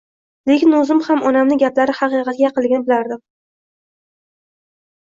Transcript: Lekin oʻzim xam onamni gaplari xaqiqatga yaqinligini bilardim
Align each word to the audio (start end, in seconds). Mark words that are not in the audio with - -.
Lekin 0.51 0.71
oʻzim 0.77 1.01
xam 1.07 1.21
onamni 1.31 1.59
gaplari 1.65 1.97
xaqiqatga 1.99 2.35
yaqinligini 2.39 2.89
bilardim 2.89 3.25